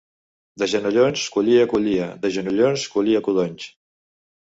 [0.61, 2.07] De genollons, collia, collia.
[2.23, 3.69] De genollons, collia, codonys.